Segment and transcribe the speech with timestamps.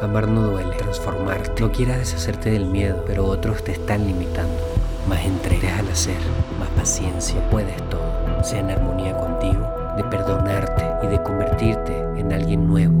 [0.00, 1.60] Amar no duele, transformarte.
[1.60, 4.58] No quieras deshacerte del miedo, pero otros te están limitando.
[5.06, 6.16] Más entrega, déjala ser,
[6.58, 8.42] más paciencia, puedes todo.
[8.42, 12.94] Sea en armonía contigo, de perdonarte y de convertirte en alguien nuevo.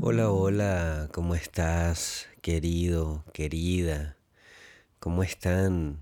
[0.00, 4.16] Hola, hola, ¿cómo estás, querido, querida?
[4.98, 6.00] ¿Cómo están?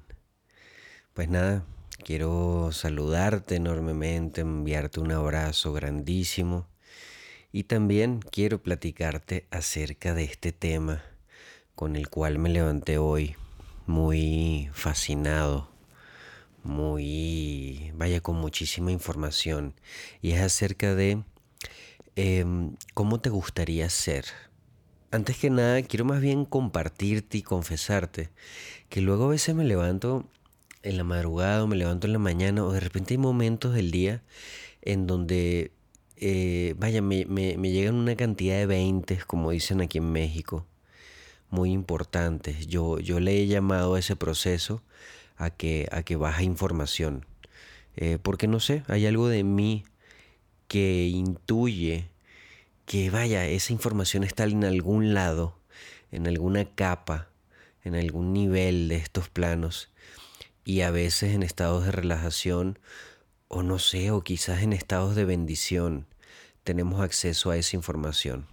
[1.13, 1.63] Pues nada,
[2.05, 6.69] quiero saludarte enormemente, enviarte un abrazo grandísimo
[7.53, 11.03] y también quiero platicarte acerca de este tema
[11.75, 13.37] con el cual me levanté hoy
[13.87, 15.71] muy fascinado,
[16.63, 19.75] muy, vaya, con muchísima información.
[20.21, 21.23] Y es acerca de
[22.17, 24.27] em, cómo te gustaría ser.
[25.11, 28.29] Antes que nada, quiero más bien compartirte y confesarte
[28.91, 30.29] que luego a veces me levanto
[30.83, 33.91] en la madrugada o me levanto en la mañana o de repente hay momentos del
[33.91, 34.23] día
[34.83, 35.73] en donde
[36.21, 40.67] eh, vaya, me, me, llegan una cantidad de 20, como dicen aquí en México,
[41.51, 42.67] muy importantes.
[42.67, 44.83] Yo, yo le he llamado a ese proceso
[45.37, 47.27] a que, a que baja información.
[47.97, 49.85] Eh, porque no sé, hay algo de mí
[50.69, 52.11] que intuye
[52.87, 55.59] que vaya, esa información está en algún lado,
[56.11, 57.29] en alguna capa,
[57.85, 59.91] en algún nivel de estos planos.
[60.65, 62.79] Y a veces en estados de relajación
[63.49, 66.07] o no sé, o quizás en estados de bendición
[66.65, 68.47] tenemos acceso a esa información.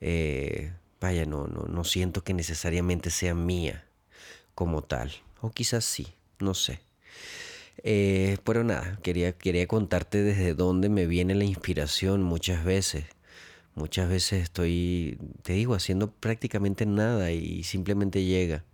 [0.00, 3.84] Eh, vaya, no, no, no siento que necesariamente sea mía
[4.54, 6.06] como tal, o quizás sí,
[6.38, 6.80] no sé.
[7.82, 13.04] Eh, pero nada, quería, quería contarte desde dónde me viene la inspiración muchas veces.
[13.74, 18.64] Muchas veces estoy, te digo, haciendo prácticamente nada y simplemente llega.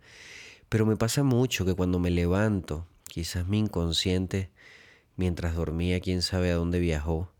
[0.69, 4.49] Pero me pasa mucho que cuando me levanto, quizás mi inconsciente
[5.15, 7.31] mientras dormía, quién sabe a dónde viajó.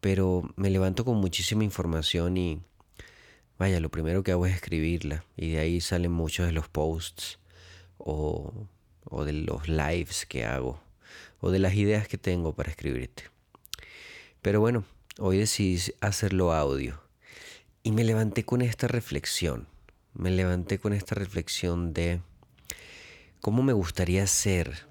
[0.00, 2.60] Pero me levanto con muchísima información y
[3.58, 5.24] vaya, lo primero que hago es escribirla.
[5.36, 7.38] Y de ahí salen muchos de los posts
[7.98, 8.52] o,
[9.04, 10.80] o de los lives que hago
[11.42, 13.24] o de las ideas que tengo para escribirte.
[14.40, 14.84] Pero bueno,
[15.18, 17.02] hoy decidí hacerlo audio
[17.82, 19.66] y me levanté con esta reflexión.
[20.14, 22.20] Me levanté con esta reflexión de
[23.40, 24.86] cómo me gustaría ser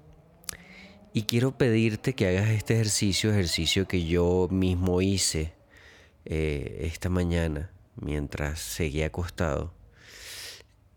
[1.12, 5.52] y quiero pedirte que hagas este ejercicio, ejercicio que yo mismo hice
[6.24, 9.74] eh, esta mañana mientras seguía acostado.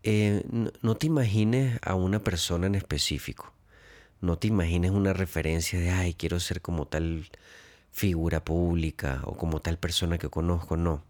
[0.02, 0.42] Eh,
[0.82, 3.52] no, te imagines a una persona en específico.
[4.20, 7.28] No te imagines una referencia de, ay, quiero ser como tal
[7.92, 10.76] figura pública o como tal persona que conozco.
[10.76, 11.02] No.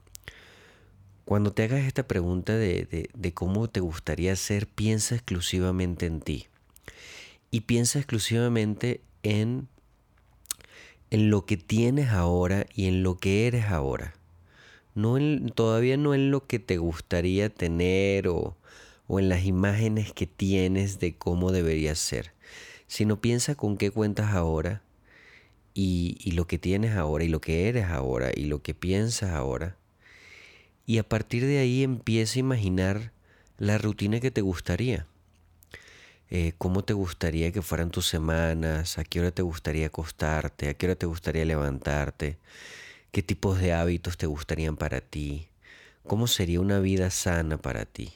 [1.24, 6.48] Cuando te hagas esta pregunta de, de cómo te gustaría ser, piensa exclusivamente en ti
[7.50, 9.68] y piensa exclusivamente en,
[11.10, 14.14] en lo que tienes ahora y en lo que eres ahora.
[14.94, 15.18] No
[15.54, 18.56] todavía no en lo que te gustaría tener o,
[19.08, 22.32] o en las imágenes que tienes de cómo deberías ser,
[22.86, 24.82] sino piensa con qué cuentas ahora
[25.74, 29.30] y, y lo que tienes ahora y lo que eres ahora y lo que piensas
[29.30, 29.76] ahora.
[30.86, 33.12] Y a partir de ahí empieza a imaginar
[33.58, 35.06] la rutina que te gustaría.
[36.28, 40.74] Eh, cómo te gustaría que fueran tus semanas, a qué hora te gustaría acostarte, a
[40.74, 42.38] qué hora te gustaría levantarte,
[43.12, 45.48] qué tipos de hábitos te gustarían para ti,
[46.04, 48.12] cómo sería una vida sana para ti.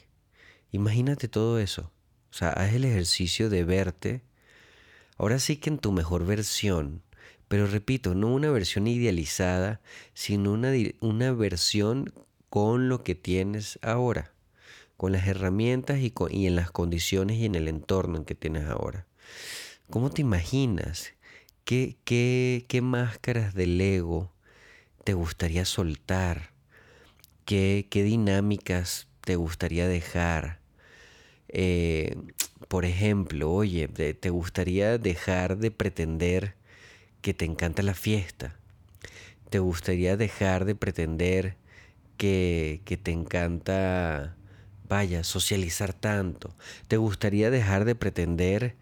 [0.71, 1.91] Imagínate todo eso.
[2.31, 4.21] O sea, haz el ejercicio de verte,
[5.17, 7.01] ahora sí que en tu mejor versión,
[7.47, 9.81] pero repito, no una versión idealizada,
[10.13, 12.13] sino una, una versión
[12.49, 14.31] con lo que tienes ahora
[15.01, 18.67] con las herramientas y, y en las condiciones y en el entorno en que tienes
[18.67, 19.07] ahora.
[19.89, 21.13] ¿Cómo te imaginas?
[21.65, 24.31] ¿Qué, qué, qué máscaras del ego
[25.03, 26.51] te gustaría soltar?
[27.45, 30.59] ¿Qué, qué dinámicas te gustaría dejar?
[31.47, 32.15] Eh,
[32.67, 36.53] por ejemplo, oye, ¿te gustaría dejar de pretender
[37.23, 38.55] que te encanta la fiesta?
[39.49, 41.57] ¿Te gustaría dejar de pretender
[42.17, 44.37] que, que te encanta
[44.91, 46.53] vaya, socializar tanto?
[46.89, 48.75] ¿Te gustaría dejar de pretender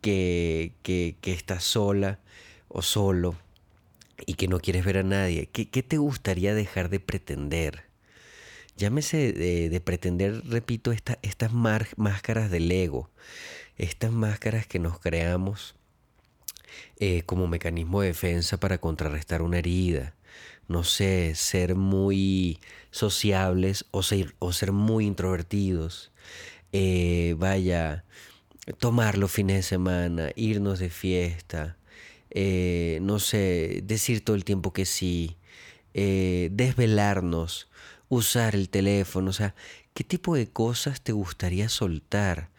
[0.00, 2.18] que, que, estás sola
[2.66, 3.36] o solo
[4.26, 5.46] y que no quieres ver a nadie?
[5.46, 7.84] ¿Qué, te gustaría dejar de pretender?
[8.76, 13.08] Llámese de, pretender, repito, estas máscaras del ego,
[13.78, 15.76] estas máscaras que nos creamos
[16.98, 20.16] eh, como mecanismo de defensa para contrarrestar una herida,
[20.68, 22.60] no sé, ser muy
[22.90, 26.12] sociables o ser, o ser muy introvertidos.
[26.72, 28.04] Eh, vaya,
[28.78, 31.76] tomar los fines de semana, irnos de fiesta,
[32.30, 35.36] eh, no sé, decir todo el tiempo que sí,
[35.94, 37.68] eh, desvelarnos,
[38.08, 39.54] usar el teléfono, o sea,
[39.94, 42.50] ¿qué tipo de cosas te gustaría soltar?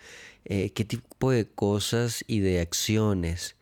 [0.46, 3.56] Eh, ¿Qué tipo de cosas y de acciones,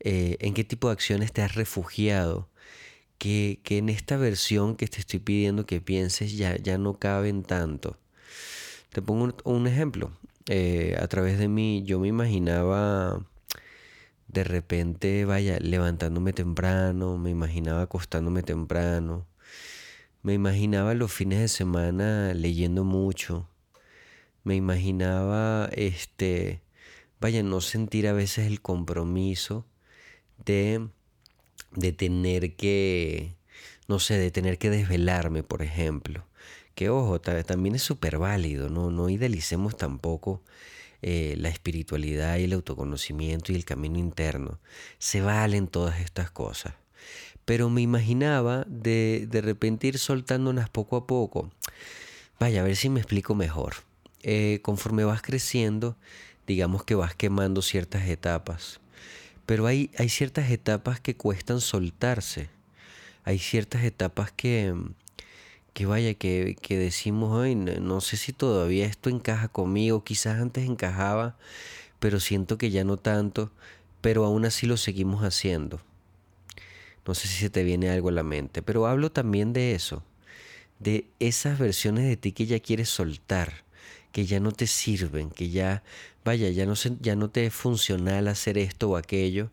[0.00, 2.48] en qué tipo de acciones te has refugiado?
[3.20, 7.44] Que, que, en esta versión que te estoy pidiendo que pienses ya, ya no caben
[7.44, 7.98] tanto.
[8.92, 10.10] Te pongo un, ejemplo.
[10.98, 13.22] a través de mí yo me imaginaba
[14.32, 19.26] de repente, vaya, levantándome temprano, me imaginaba acostándome temprano,
[20.22, 23.48] me imaginaba los fines de semana leyendo mucho,
[24.44, 26.62] me imaginaba, este,
[27.20, 29.66] vaya, no sentir a veces el compromiso
[30.44, 30.88] de,
[31.72, 33.34] de tener que,
[33.88, 36.24] no sé, de tener que desvelarme, por ejemplo.
[36.74, 38.90] Que ojo, también es súper válido, ¿no?
[38.90, 40.42] No idealicemos tampoco
[41.02, 44.58] eh, la espiritualidad y el autoconocimiento y el camino interno.
[44.98, 46.74] Se valen todas estas cosas.
[47.44, 51.50] Pero me imaginaba de, de repente ir soltándolas poco a poco.
[52.38, 53.74] Vaya, a ver si me explico mejor.
[54.22, 55.96] Eh, conforme vas creciendo,
[56.46, 58.80] digamos que vas quemando ciertas etapas.
[59.50, 62.48] Pero hay, hay ciertas etapas que cuestan soltarse.
[63.24, 64.72] Hay ciertas etapas que,
[65.72, 70.68] que vaya, que, que decimos, hoy no sé si todavía esto encaja conmigo, quizás antes
[70.68, 71.36] encajaba,
[71.98, 73.50] pero siento que ya no tanto,
[74.00, 75.80] pero aún así lo seguimos haciendo.
[77.04, 80.04] No sé si se te viene algo a la mente, pero hablo también de eso,
[80.78, 83.64] de esas versiones de ti que ya quieres soltar,
[84.12, 85.82] que ya no te sirven, que ya,
[86.24, 89.50] vaya, ya no, ya no te es funcional hacer esto o aquello,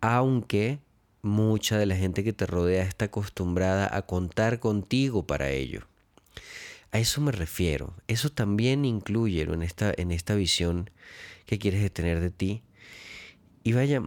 [0.00, 0.78] aunque
[1.22, 5.86] mucha de la gente que te rodea está acostumbrada a contar contigo para ello.
[6.92, 7.94] A eso me refiero.
[8.06, 10.90] Eso también incluye en esta, en esta visión
[11.46, 12.62] que quieres tener de ti.
[13.64, 14.02] Y vaya,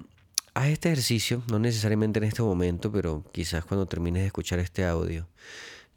[0.54, 4.86] a este ejercicio, no necesariamente en este momento, pero quizás cuando termines de escuchar este
[4.86, 5.28] audio.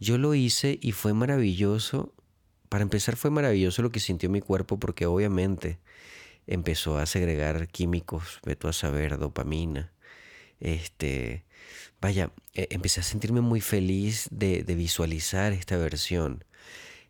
[0.01, 2.13] Yo lo hice y fue maravilloso.
[2.71, 5.81] Para empezar fue maravilloso lo que sintió mi cuerpo porque obviamente
[6.47, 9.93] empezó a segregar químicos, veto a saber, dopamina,
[10.61, 11.45] este,
[12.01, 16.45] vaya, e, empecé a sentirme muy feliz de, visualizar esta versión.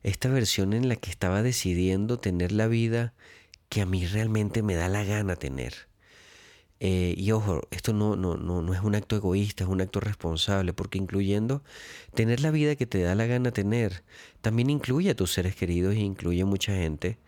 [0.02, 3.12] Esta versión en la que estaba decidiendo tener la vida
[3.68, 5.89] que a mí realmente me da la gana tener.
[6.82, 10.00] Eh, y ojo, esto no, no, no, no es un acto egoísta, es un acto
[10.00, 11.62] responsable, porque incluyendo
[12.14, 14.02] tener la vida que te da la gana tener,
[14.40, 17.18] también incluye a tus seres queridos y incluye a mucha gente,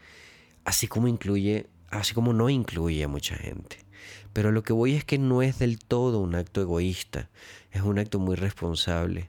[0.65, 3.85] así como incluye, así como no incluye a mucha gente.
[4.33, 7.29] Pero lo que voy es que no es del todo un acto egoísta,
[7.73, 9.29] es un acto muy responsable,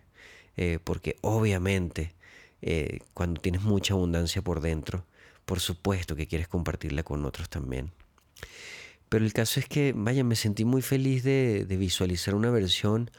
[0.55, 2.13] eh, porque obviamente
[2.61, 5.05] eh, cuando tienes mucha abundancia por dentro,
[5.45, 7.91] por supuesto que quieres compartirla con otros también.
[9.13, 13.11] Pero el caso es que, vaya, me sentí muy feliz de, de visualizar una versión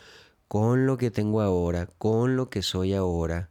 [0.48, 3.50] con lo que tengo ahora, con lo que soy ahora,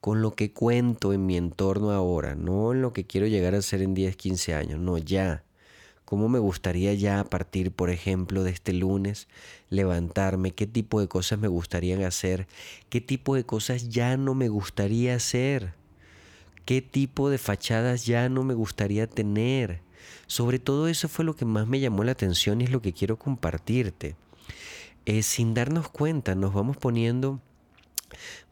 [0.00, 3.82] con lo que cuento en mi entorno ahora, no lo que quiero llegar a ser
[3.82, 5.44] en 10, 15 años, no, ya.
[6.06, 9.28] Cómo me gustaría ya a partir, por ejemplo, de este lunes
[9.68, 12.46] levantarme, qué tipo de cosas me gustaría hacer,
[12.88, 15.74] qué tipo de cosas ya no me gustaría hacer,
[16.64, 19.82] qué tipo de fachadas ya no me gustaría tener.
[20.26, 22.92] Sobre todo eso fue lo que más me llamó la atención y es lo que
[22.92, 24.16] quiero compartirte.
[25.04, 27.40] Eh, sin darnos cuenta nos vamos poniendo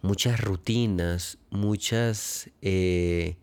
[0.02, 3.36] muchas rutinas, muchas, eh,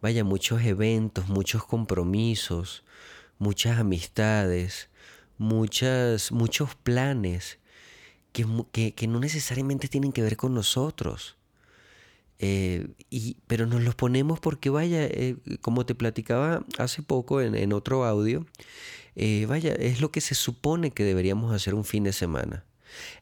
[0.00, 2.84] vaya, muchos eventos, muchos compromisos,
[3.38, 4.88] muchas amistades,
[5.38, 7.58] muchas, muchos planes
[8.32, 11.36] que, que, no necesariamente tienen que ver con nosotros.
[12.38, 17.72] Eh, y, pero nos los ponemos porque, vaya, eh, como te platicaba hace poco en,
[17.72, 18.46] otro audio,
[19.16, 22.64] eh, vaya, es lo que se supone que deberíamos hacer un fin de semana.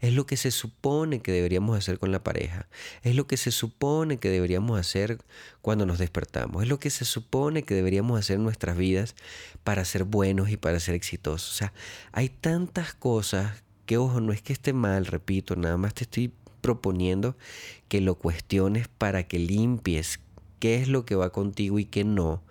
[0.01, 2.69] Es lo que se supone que deberíamos hacer con la pareja.
[3.03, 5.19] Es lo que se supone que deberíamos hacer
[5.63, 6.63] cuando nos despertamos.
[6.63, 9.15] Es lo que se supone que deberíamos hacer en nuestras vidas
[9.65, 11.53] para ser buenos y para ser exitosos.
[11.53, 11.73] O sea,
[12.13, 16.33] hay tantas cosas que, ojo, no es que esté mal, repito, nada más te estoy
[16.63, 17.37] proponiendo
[17.89, 20.21] que lo cuestiones para que limpies
[20.59, 22.43] qué es lo que va contigo y qué no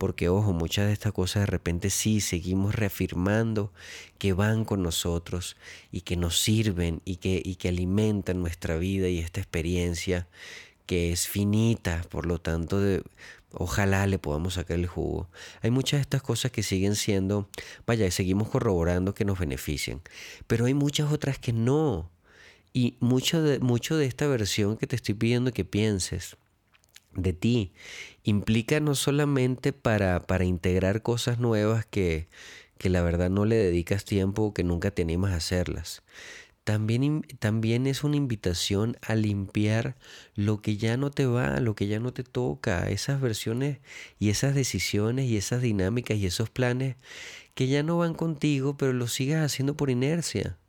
[0.00, 3.70] porque ojo, muchas de estas cosas de repente sí seguimos reafirmando
[4.16, 5.58] que van con nosotros
[5.92, 10.26] y que nos sirven y que, y que alimentan nuestra vida y esta experiencia
[10.86, 13.02] que es finita, por lo tanto de,
[13.52, 15.28] ojalá le podamos sacar el jugo.
[15.60, 17.50] Hay muchas de estas cosas que siguen siendo,
[17.86, 20.00] vaya, seguimos corroborando que nos benefician,
[20.46, 22.08] pero hay muchas otras que no.
[22.72, 26.36] Y mucho de, mucho de esta versión que te estoy pidiendo que pienses
[27.14, 27.72] de ti.
[28.22, 32.28] Implica no solamente para, para integrar cosas nuevas que,
[32.78, 36.02] que la verdad no le dedicas tiempo o que nunca te animas a hacerlas.
[36.64, 39.96] también, también es una invitación a limpiar
[40.36, 43.78] lo que ya no te va, lo que ya no te toca, esas versiones
[44.20, 46.96] y esas decisiones y esas dinámicas y esos planes
[47.54, 50.59] que ya no van contigo, pero lo sigas haciendo por inercia.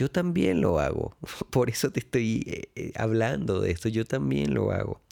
[0.00, 1.14] Yo también lo hago,
[1.50, 5.02] por eso te estoy eh, eh, hablando de esto, yo también lo hago.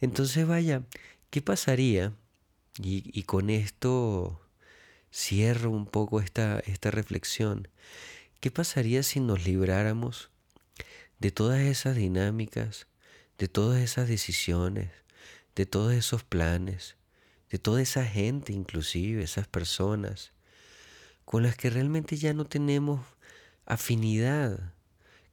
[0.00, 0.84] Entonces vaya,
[1.28, 2.14] ¿qué pasaría?
[2.82, 4.40] Y, con esto
[5.12, 7.68] cierro un poco esta, esta reflexión.
[8.40, 10.30] ¿Qué pasaría si nos libráramos
[11.18, 12.86] de todas esas dinámicas,
[13.36, 14.92] de todas esas decisiones,
[15.54, 16.96] de todos esos planes,
[17.50, 20.32] de toda esa gente inclusive, esas personas,
[21.26, 23.00] con las que realmente ya no tenemos
[23.66, 24.72] afinidad,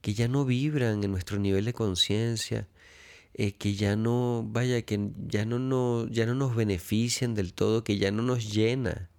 [0.02, 2.68] que ya no vibran en nuestro nivel de conciencia,
[3.36, 7.84] eh, que ya no, vaya, que ya no, no, ya no nos benefician del todo,
[7.84, 9.10] que ya no nos llena.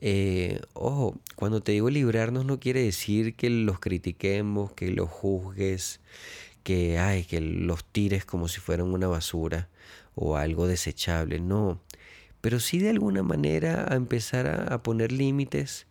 [0.00, 6.00] Eh, ojo, cuando te digo librarnos no quiere decir que los critiquemos, que los juzgues,
[6.62, 9.68] que, ay, que los tires como si fueran una basura
[10.14, 11.80] o algo desechable, no.
[12.40, 15.86] Pero sí de alguna manera a empezar a, a poner límites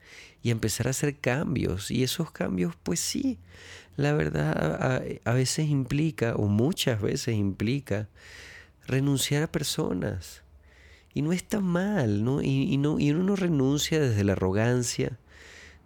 [0.47, 1.91] y a empezar a hacer cambios.
[1.91, 3.37] Y esos cambios, pues sí,
[3.97, 8.07] la verdad a, a veces implica, o muchas veces implica,
[8.85, 10.41] renunciar a personas
[11.13, 12.41] y no está mal, ¿no?
[12.41, 15.19] Y, no, y uno no renuncia desde la arrogancia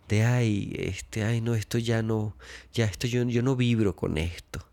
[0.07, 2.37] de, ay, este, ay, no, esto ya no,
[2.71, 4.63] ya esto yo, yo no vibro con esto,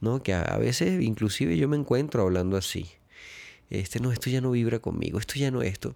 [0.00, 0.20] ¿no?
[0.20, 2.88] Que a, veces inclusive yo me encuentro hablando así.
[3.70, 5.94] Este, no, esto ya no vibra conmigo, esto ya no esto.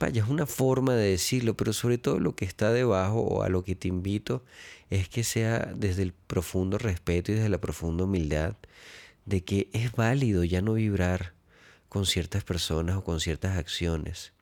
[0.00, 3.48] Vaya, es una forma de decirlo, pero sobre todo lo que está debajo o a
[3.48, 4.44] lo que te invito
[4.90, 8.56] es que sea desde el profundo respeto y desde la profunda humildad
[9.24, 11.32] de que es válido ya no vibrar
[11.88, 14.32] con ciertas personas o con ciertas acciones.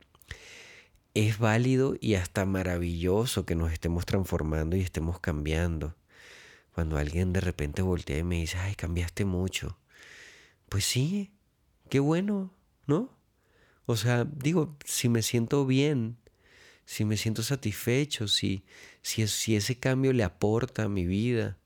[1.14, 5.94] Es válido y hasta maravilloso que nos estemos transformando y estemos cambiando.
[6.74, 9.76] Cuando alguien de repente voltea y me dice, ay, cambiaste mucho.
[10.70, 11.30] Pues sí,
[11.90, 12.50] qué bueno,
[12.86, 13.10] ¿no?
[13.86, 16.16] O sea, digo, si me siento bien,
[16.84, 18.64] si me siento satisfecho, si,
[19.02, 21.58] si, ese cambio le aporta a mi vida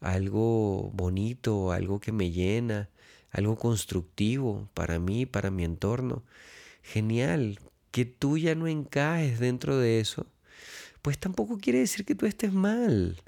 [0.00, 2.90] algo bonito, algo que me llena,
[3.30, 6.24] algo constructivo para mí, para mi entorno.
[6.82, 7.58] Genial,
[7.90, 10.26] que tú ya no encajes dentro de eso,
[11.02, 13.22] pues tampoco quiere decir que tú estés mal.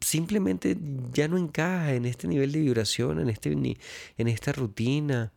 [0.00, 0.76] Simplemente
[1.12, 5.32] ya no encaja en este nivel de vibración, en, este, en esta rutina.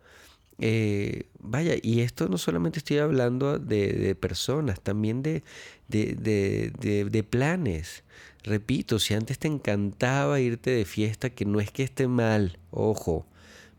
[0.63, 5.43] Eh, vaya, y esto no solamente estoy hablando de, personas, también de,
[5.89, 6.71] de,
[7.09, 8.03] de planes.
[8.43, 13.25] Repito, si antes te encantaba irte de fiesta, que no es que esté mal, ojo,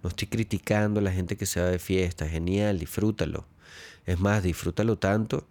[0.02, 3.46] no estoy criticando a la gente que se va de fiesta, genial, disfrútalo.
[4.04, 5.46] Es más, disfrútalo tanto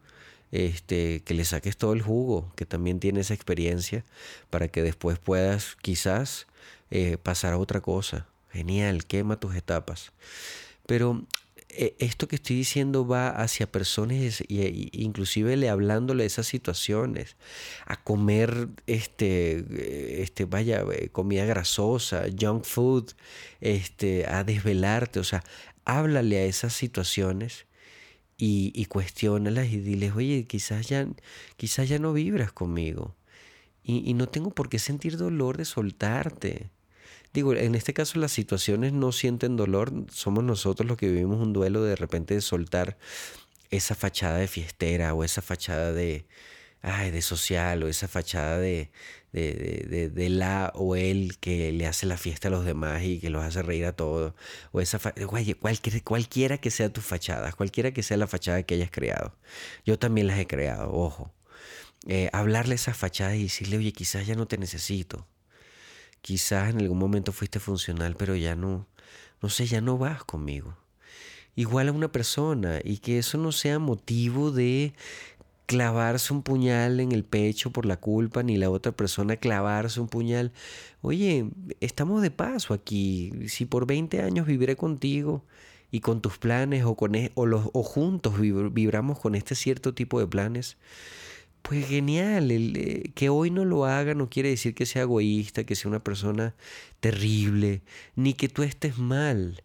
[0.51, 4.03] este, que le saques todo el jugo, que también tiene esa experiencia,
[4.49, 6.47] para que después puedas quizás
[6.89, 8.27] eh, pasar a otra cosa.
[8.51, 10.11] Genial, quema tus etapas.
[10.91, 11.25] Pero
[11.69, 17.37] eh, esto que estoy diciendo va hacia personas e inclusive le hablándole de esas situaciones,
[17.85, 23.11] a comer este, este, vaya, eh, comida grasosa, junk food,
[23.61, 25.45] este, a desvelarte, o sea,
[25.85, 27.67] háblale a esas situaciones
[28.37, 31.07] y, y cuestiónalas y diles, oye, quizás ya,
[31.55, 33.15] quizás ya no vibras conmigo
[33.81, 36.69] y no tengo por qué sentir dolor de soltarte.
[37.33, 41.53] Digo, en este caso las situaciones no sienten dolor, somos nosotros los que vivimos un
[41.53, 42.97] duelo de repente de soltar
[43.69, 46.25] esa fachada de fiestera o esa fachada de,
[46.81, 48.91] ay, de social o esa fachada de,
[49.31, 53.29] de, de, la o él que le hace la fiesta a los demás y que
[53.29, 54.33] los hace reír a todos.
[54.71, 58.91] O esa cualquier, cualquiera que sea tu fachada, cualquiera que sea la fachada que hayas
[58.91, 59.35] creado.
[59.85, 61.33] Yo también las he creado, ojo.
[62.07, 65.27] Eh, hablarle a esa fachada y decirle, oye, quizás ya no te necesito.
[66.21, 68.87] Quizás en algún momento fuiste funcional, pero ya no,
[69.41, 70.77] no sé, ya no vas conmigo.
[71.55, 74.93] Igual a una persona y que eso no sea motivo de
[75.71, 80.09] clavarse un puñal en el pecho por la culpa, ni la otra persona clavarse un
[80.09, 80.51] puñal.
[81.01, 81.49] Oye,
[81.79, 83.31] estamos de paso aquí.
[83.47, 85.45] Si por 20 años viviré contigo
[85.89, 89.93] y con tus planes o, con, e, o, los, o juntos vibramos con este cierto
[89.93, 90.77] tipo de planes,
[91.61, 95.63] pues genial, el, eh, que hoy no lo haga no quiere decir que sea egoísta,
[95.63, 96.55] que sea una persona
[96.99, 97.81] terrible,
[98.15, 99.63] ni que tú estés mal.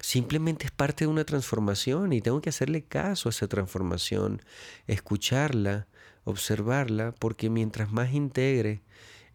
[0.00, 4.42] Simplemente es parte de una transformación y tengo que hacerle caso a esa transformación,
[4.86, 5.86] escucharla,
[6.24, 8.82] observarla, porque mientras más integre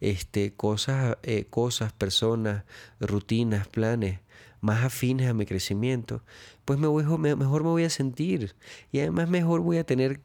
[0.00, 2.64] este, cosas, eh, cosas, personas,
[3.00, 4.20] rutinas, planes
[4.60, 6.22] más afines a mi crecimiento,
[6.64, 8.54] pues me voy, mejor me voy a sentir
[8.92, 10.20] y además mejor voy a tener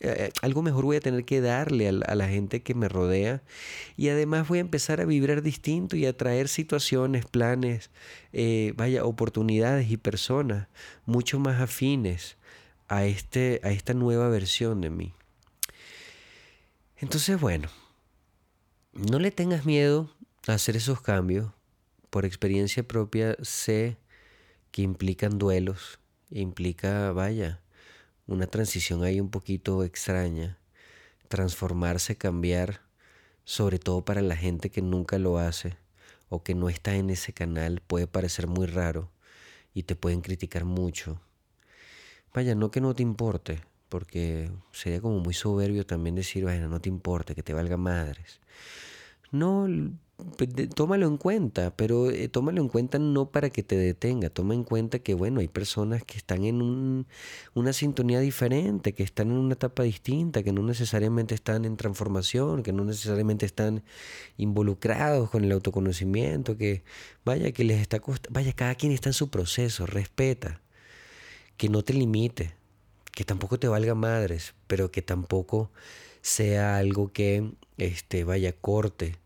[0.00, 3.42] eh, algo mejor voy a tener que darle a la, gente que me rodea
[3.96, 7.90] y además voy a empezar a vibrar distinto y a traer situaciones, planes,
[8.32, 10.68] eh, vaya, oportunidades y personas
[11.04, 12.38] mucho más afines
[12.88, 15.14] a, este, a esta nueva versión de mí.
[16.96, 17.68] Entonces, bueno,
[18.92, 20.10] no le tengas miedo
[20.46, 21.52] a hacer esos cambios.
[22.08, 23.98] Por experiencia propia sé
[24.70, 27.60] que implican duelos, implica, vaya,
[28.26, 30.58] una transición ahí un poquito extraña,
[31.28, 32.82] transformarse, cambiar,
[33.44, 35.76] sobre todo para la gente que nunca lo hace
[36.28, 39.10] o que no está en ese canal, puede parecer muy raro
[39.74, 41.20] y te pueden criticar mucho.
[42.32, 46.80] Vaya, no que no te importe, porque sería como muy soberbio también decir, vaya, no
[46.80, 48.40] te importe, que te valga madres.
[49.32, 49.66] No,
[50.74, 54.64] tómalo en cuenta, pero eh, tómalo en cuenta no para que te detenga, toma en
[54.64, 57.06] cuenta que, bueno, hay personas que están en
[57.54, 62.62] una sintonía diferente, que están en una etapa distinta, que no necesariamente están en transformación,
[62.62, 63.82] que no necesariamente están
[64.36, 66.82] involucrados con el autoconocimiento, que
[67.24, 70.60] vaya, que les está costando, vaya, cada quien está en su proceso, respeta,
[71.56, 72.54] que no te limite,
[73.12, 75.70] que tampoco te valga madres, pero que tampoco
[76.22, 79.16] sea algo que, este, vaya, corte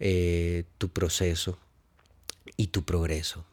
[0.00, 1.58] eh, tu proceso
[2.56, 3.44] y tu progreso.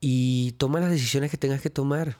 [0.00, 2.18] Y toma las decisiones que tengas que tomar.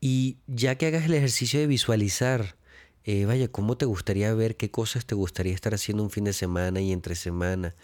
[0.00, 2.56] Y ya que hagas el ejercicio de visualizar,
[3.04, 6.32] eh, vaya, cómo te gustaría ver, qué cosas te gustaría estar haciendo un fin de
[6.32, 7.74] semana y entre semana,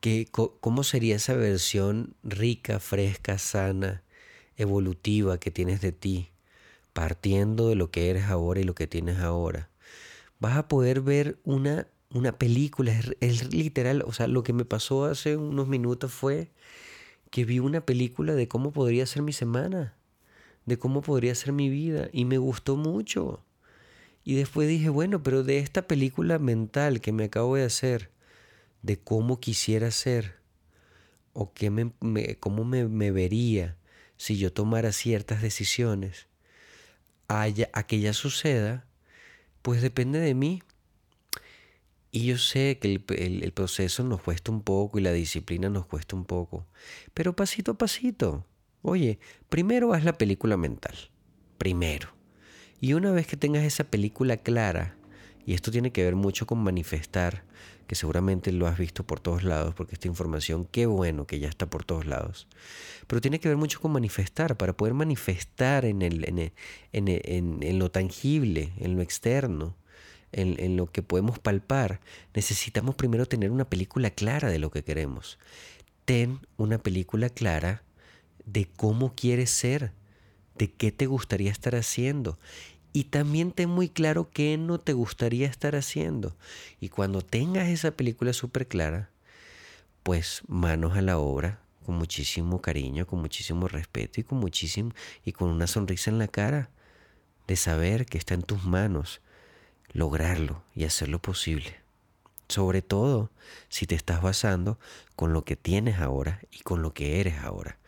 [0.00, 4.02] ¿Qué, cómo sería esa versión rica, fresca, sana,
[4.56, 6.30] evolutiva que tienes de ti,
[6.92, 9.70] partiendo de lo que eres ahora y lo que tienes ahora.
[10.38, 15.04] Vas a poder ver una una película, es, literal, o sea, lo que me pasó
[15.04, 16.50] hace unos minutos fue
[17.30, 19.94] que vi una película de cómo podría ser mi semana,
[20.64, 23.44] de cómo podría ser mi vida, y me gustó mucho.
[24.24, 28.10] Y después dije, bueno, pero de esta película mental que me acabo de hacer,
[28.82, 30.36] de cómo quisiera ser,
[31.32, 31.92] o qué me,
[32.40, 33.76] cómo me, vería
[34.16, 36.26] si yo tomara ciertas decisiones,
[37.28, 37.52] a
[37.86, 38.86] que ya suceda,
[39.66, 40.62] pues depende de mí.
[42.16, 46.16] Y yo sé que el, proceso nos cuesta un poco y la disciplina nos cuesta
[46.16, 46.64] un poco,
[47.12, 48.46] pero pasito a pasito.
[48.80, 49.18] Oye,
[49.50, 50.94] primero haz la película mental,
[51.58, 52.08] primero.
[52.80, 54.96] Y una vez que tengas esa película clara,
[55.44, 57.44] y esto tiene que ver mucho con manifestar,
[57.86, 61.50] que seguramente lo has visto por todos lados, porque esta información, qué bueno que ya
[61.50, 62.48] está por todos lados.
[63.06, 66.50] Pero tiene que ver mucho con manifestar, para poder manifestar en, el, en,
[66.92, 69.76] en, en lo tangible, en lo externo
[70.32, 72.00] en, lo que podemos palpar,
[72.34, 75.38] necesitamos primero tener una película clara de lo que queremos.
[76.04, 77.82] Ten una película clara
[78.44, 79.92] de cómo quieres ser,
[80.56, 82.38] de qué te gustaría estar haciendo.
[82.92, 86.36] Y también ten muy claro qué no te gustaría estar haciendo.
[86.80, 89.10] Y cuando tengas esa película súper clara,
[90.02, 94.92] pues manos a la obra, con muchísimo cariño, con muchísimo respeto y con muchísimo
[95.24, 96.70] y con una sonrisa en la cara
[97.46, 99.20] de saber que está en tus manos
[99.92, 101.80] lograrlo y hacerlo posible.
[102.48, 103.30] Sobre todo
[103.68, 104.78] si te estás basando
[105.16, 107.78] con lo que tienes ahora y con lo que eres ahora,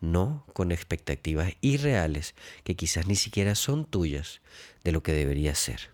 [0.00, 2.34] no con expectativas irreales
[2.64, 4.40] que quizás ni siquiera son tuyas
[4.82, 5.90] de lo que debería ser.